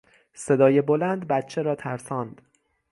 صدای 0.33 0.81
بلند 0.81 1.27
بچه 1.27 1.61
را 1.61 1.75
ترساند. 1.75 2.41